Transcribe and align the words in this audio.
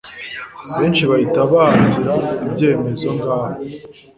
benshi 0.77 1.03
bahita 1.09 1.39
bahatira, 1.51 2.13
ibyemezo, 2.45 3.07
ngaho 3.15 3.49